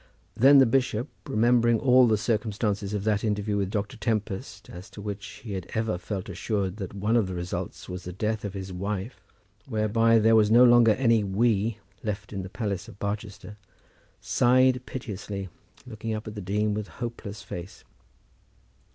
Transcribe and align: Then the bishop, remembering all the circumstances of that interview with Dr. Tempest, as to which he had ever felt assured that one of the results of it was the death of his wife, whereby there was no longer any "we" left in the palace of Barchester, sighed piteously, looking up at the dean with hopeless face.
Then 0.35 0.57
the 0.57 0.65
bishop, 0.65 1.09
remembering 1.29 1.79
all 1.79 2.07
the 2.07 2.17
circumstances 2.17 2.95
of 2.95 3.03
that 3.03 3.23
interview 3.23 3.55
with 3.57 3.69
Dr. 3.69 3.97
Tempest, 3.97 4.67
as 4.67 4.89
to 4.89 4.99
which 4.99 5.25
he 5.43 5.53
had 5.53 5.69
ever 5.75 5.99
felt 5.99 6.27
assured 6.27 6.77
that 6.77 6.95
one 6.95 7.15
of 7.15 7.27
the 7.27 7.35
results 7.35 7.83
of 7.83 7.89
it 7.89 7.91
was 7.91 8.03
the 8.05 8.11
death 8.11 8.43
of 8.43 8.55
his 8.55 8.73
wife, 8.73 9.23
whereby 9.67 10.17
there 10.17 10.35
was 10.35 10.49
no 10.49 10.63
longer 10.63 10.93
any 10.93 11.23
"we" 11.23 11.77
left 12.03 12.33
in 12.33 12.41
the 12.41 12.49
palace 12.49 12.87
of 12.87 12.97
Barchester, 12.97 13.57
sighed 14.19 14.83
piteously, 14.87 15.49
looking 15.85 16.15
up 16.15 16.25
at 16.27 16.33
the 16.33 16.41
dean 16.41 16.73
with 16.73 16.87
hopeless 16.87 17.43
face. 17.43 17.83